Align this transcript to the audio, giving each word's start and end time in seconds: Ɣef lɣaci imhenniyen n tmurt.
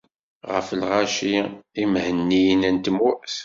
Ɣef 0.51 0.67
lɣaci 0.81 1.35
imhenniyen 1.83 2.63
n 2.75 2.77
tmurt. 2.85 3.35